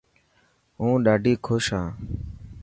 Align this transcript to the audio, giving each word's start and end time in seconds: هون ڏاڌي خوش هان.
هون 0.79 0.95
ڏاڌي 1.05 1.33
خوش 1.45 1.65
هان. 1.75 1.87